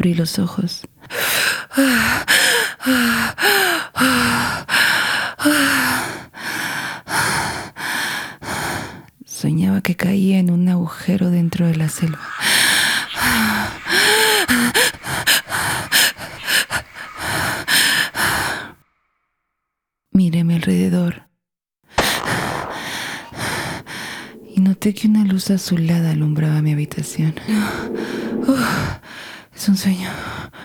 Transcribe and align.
abrí 0.00 0.14
los 0.14 0.38
ojos. 0.38 0.80
Soñaba 9.26 9.82
que 9.82 9.96
caía 9.96 10.38
en 10.38 10.50
un 10.50 10.70
agujero 10.70 11.28
dentro 11.28 11.66
de 11.66 11.76
la 11.76 11.90
selva. 11.90 12.18
Miré 20.12 20.44
mi 20.44 20.54
alrededor 20.54 21.28
y 24.56 24.60
noté 24.62 24.94
que 24.94 25.08
una 25.08 25.24
luz 25.24 25.50
azulada 25.50 26.12
alumbraba 26.12 26.62
mi 26.62 26.72
habitación. 26.72 27.34
Es 29.60 29.68
un 29.68 29.76
sueño, 29.76 30.08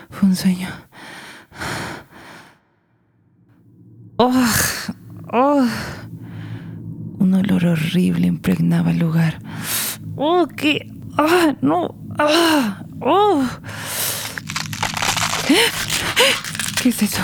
fue 0.08 0.26
un 0.26 0.34
sueño. 0.34 0.68
Oh, 4.16 4.32
oh. 5.34 5.66
Un 7.18 7.34
olor 7.34 7.66
horrible 7.66 8.26
impregnaba 8.26 8.92
el 8.92 8.98
lugar. 8.98 9.38
¡Oh, 10.16 10.48
qué! 10.48 10.90
¡Ah, 11.18 11.54
no! 11.60 11.94
¡Ah! 12.18 12.82
¡Oh! 13.02 13.44
¿Qué 16.80 16.88
es 16.88 17.02
eso? 17.02 17.20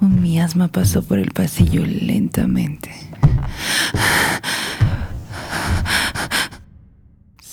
Un 0.00 0.22
miasma 0.22 0.66
pasó 0.66 1.04
por 1.04 1.20
el 1.20 1.30
pasillo 1.30 1.86
lentamente. 1.86 2.90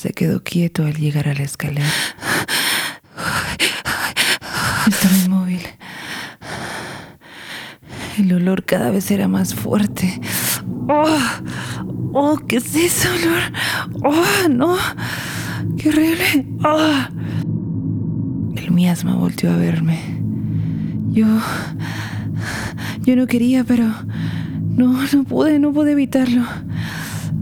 Se 0.03 0.11
quedó 0.11 0.43
quieto 0.43 0.85
al 0.85 0.95
llegar 0.95 1.29
a 1.29 1.33
la 1.33 1.43
escalera. 1.43 1.87
Estaba 4.85 5.17
inmóvil. 5.23 5.61
El 8.17 8.33
olor 8.33 8.65
cada 8.65 8.91
vez 8.91 9.09
era 9.11 9.29
más 9.29 9.55
fuerte. 9.55 10.19
¡Oh! 10.89 11.19
¡Oh! 12.11 12.35
¿Qué 12.35 12.57
es 12.57 12.75
ese 12.75 13.07
olor? 13.07 13.39
¡Oh! 14.03 14.49
¡No! 14.49 14.75
¡Qué 15.77 15.87
horrible! 15.87 16.47
¡Oh! 16.65 17.05
El 18.57 18.71
miasma 18.71 19.15
volteó 19.15 19.53
a 19.53 19.55
verme. 19.55 20.01
Yo. 21.11 21.27
Yo 23.03 23.15
no 23.15 23.25
quería, 23.25 23.63
pero. 23.63 23.85
No, 24.75 25.01
no 25.13 25.23
pude, 25.23 25.59
no 25.59 25.71
pude 25.71 25.93
evitarlo. 25.93 26.43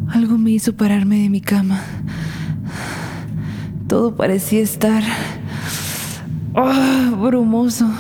Algo 0.10 0.38
me 0.38 0.52
hizo 0.52 0.76
pararme 0.76 1.24
de 1.24 1.30
mi 1.30 1.42
cama. 1.42 1.82
Todo 3.92 4.16
parecía 4.16 4.62
estar. 4.62 5.04
¡Oh! 6.56 7.18
brumoso. 7.18 7.92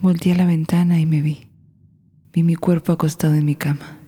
Volté 0.00 0.32
a 0.32 0.36
la 0.36 0.46
ventana 0.46 0.98
y 0.98 1.04
me 1.04 1.20
vi. 1.20 1.46
Vi 2.32 2.42
mi 2.42 2.54
cuerpo 2.54 2.92
acostado 2.92 3.34
en 3.34 3.44
mi 3.44 3.54
cama. 3.54 3.98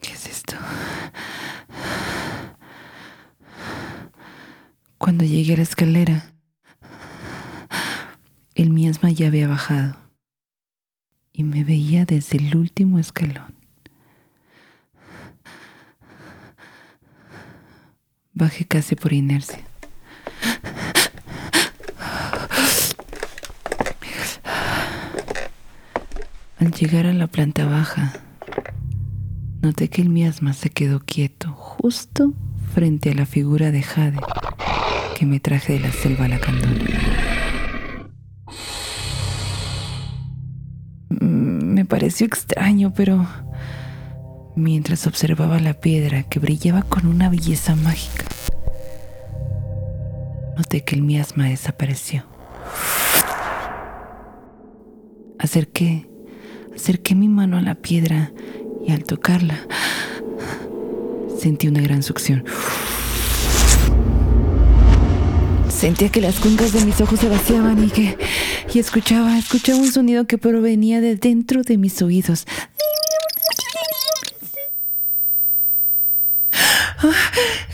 ¿Qué 0.00 0.14
es 0.14 0.26
esto? 0.26 0.56
Cuando 4.98 5.24
llegué 5.24 5.54
a 5.54 5.58
la 5.58 5.62
escalera, 5.62 6.32
el 8.56 8.70
miasma 8.70 9.12
ya 9.12 9.28
había 9.28 9.46
bajado 9.46 9.94
y 11.32 11.44
me 11.44 11.62
veía 11.62 12.04
desde 12.04 12.38
el 12.38 12.56
último 12.56 12.98
escalón. 12.98 13.57
Bajé 18.38 18.66
casi 18.66 18.94
por 18.94 19.12
inercia. 19.12 19.58
Al 26.60 26.70
llegar 26.70 27.06
a 27.06 27.12
la 27.12 27.26
planta 27.26 27.66
baja, 27.66 28.12
noté 29.60 29.88
que 29.88 30.02
el 30.02 30.08
miasma 30.08 30.52
se 30.52 30.70
quedó 30.70 31.00
quieto 31.00 31.50
justo 31.52 32.32
frente 32.72 33.10
a 33.10 33.14
la 33.14 33.26
figura 33.26 33.72
de 33.72 33.82
Jade 33.82 34.20
que 35.18 35.26
me 35.26 35.40
traje 35.40 35.72
de 35.72 35.80
la 35.80 35.90
selva 35.90 36.26
a 36.26 36.28
la 36.28 36.38
candona. 36.38 36.84
Me 41.08 41.84
pareció 41.84 42.24
extraño, 42.24 42.94
pero 42.94 43.26
mientras 44.58 45.06
observaba 45.06 45.58
la 45.60 45.74
piedra 45.74 46.24
que 46.24 46.38
brillaba 46.38 46.82
con 46.82 47.06
una 47.06 47.30
belleza 47.30 47.74
mágica, 47.76 48.24
noté 50.56 50.82
que 50.84 50.94
el 50.94 51.02
miasma 51.02 51.46
desapareció. 51.46 52.24
Acerqué 55.38 56.08
Acerqué 56.78 57.16
mi 57.16 57.26
mano 57.26 57.56
a 57.56 57.60
la 57.60 57.74
piedra 57.74 58.30
y 58.86 58.92
al 58.92 59.02
tocarla 59.02 59.66
sentí 61.36 61.66
una 61.66 61.80
gran 61.80 62.04
succión. 62.04 62.44
Sentía 65.68 66.08
que 66.08 66.20
las 66.20 66.38
cuencas 66.38 66.72
de 66.72 66.84
mis 66.84 67.00
ojos 67.00 67.18
se 67.18 67.28
vaciaban 67.28 67.82
y 67.82 67.88
que 67.88 68.16
y 68.72 68.78
escuchaba, 68.78 69.36
escuchaba 69.36 69.80
un 69.80 69.90
sonido 69.90 70.28
que 70.28 70.38
provenía 70.38 71.00
de 71.00 71.16
dentro 71.16 71.62
de 71.62 71.78
mis 71.78 72.00
oídos. 72.00 72.46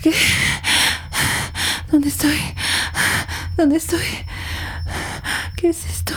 ¿Qué? 0.02 0.12
¿Dónde 1.90 2.08
estoy? 2.08 2.38
¿Dónde 3.56 3.76
estoy? 3.76 4.04
¿Qué 5.56 5.70
es 5.70 5.86
esto? 5.86 6.14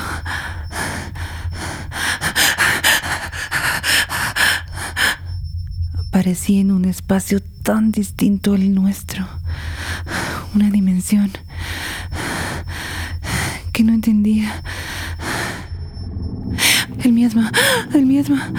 Aparecí 6.09 6.59
en 6.59 6.71
un 6.71 6.85
espacio 6.85 7.39
tan 7.63 7.91
distinto 7.91 8.53
al 8.53 8.73
nuestro, 8.73 9.25
una 10.53 10.69
dimensión 10.69 11.31
que 13.71 13.83
no 13.83 13.93
entendía. 13.93 14.63
El 17.03 17.13
miasma, 17.13 17.51
el 17.93 18.05
miasma. 18.05 18.51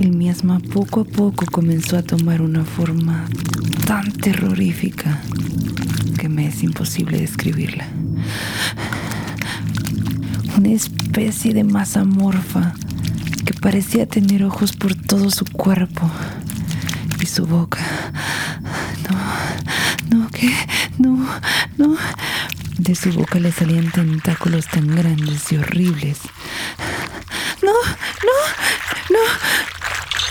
El 0.00 0.16
miasma 0.16 0.60
poco 0.60 1.00
a 1.00 1.04
poco 1.04 1.44
comenzó 1.46 1.96
a 1.96 2.02
tomar 2.02 2.40
una 2.40 2.64
forma 2.64 3.26
tan 3.84 4.12
terrorífica 4.12 5.20
que 6.18 6.28
me 6.28 6.46
es 6.46 6.62
imposible 6.62 7.18
describirla. 7.18 7.86
Una 10.56 10.68
especie 10.70 11.52
de 11.52 11.64
masa 11.64 12.04
morfa 12.04 12.74
que 13.44 13.54
parecía 13.54 14.06
tener 14.06 14.44
ojos 14.44 14.72
por 14.72 14.94
todo 14.94 15.30
su 15.30 15.44
cuerpo 15.44 16.08
y 17.20 17.26
su 17.26 17.46
boca. 17.46 17.80
No, 20.10 20.18
no, 20.18 20.30
¿qué? 20.30 20.54
No, 20.98 21.26
no. 21.76 21.96
De 22.78 22.94
su 22.94 23.12
boca 23.12 23.40
le 23.40 23.50
salían 23.50 23.90
tentáculos 23.90 24.66
tan 24.68 24.94
grandes 24.94 25.50
y 25.50 25.56
horribles. 25.56 26.18
No, 27.62 27.72
no, 27.72 28.38
no. 29.10 29.47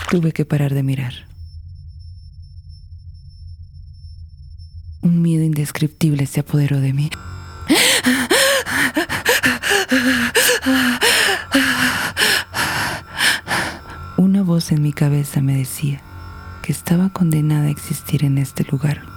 Tuve 0.10 0.32
que 0.32 0.46
parar 0.46 0.74
de 0.74 0.84
mirar. 0.84 1.14
Un 5.02 5.22
miedo 5.22 5.44
indescriptible 5.44 6.26
se 6.28 6.40
apoderó 6.40 6.80
de 6.80 6.94
mí. 6.94 7.10
Una 14.18 14.44
voz 14.44 14.72
en 14.72 14.82
mi 14.82 14.94
cabeza 14.94 15.42
me 15.42 15.58
decía 15.58 16.02
que 16.62 16.72
estaba 16.72 17.10
condenada 17.10 17.66
a 17.68 17.70
existir 17.70 18.24
en 18.24 18.38
este 18.38 18.64
lugar 18.64 19.17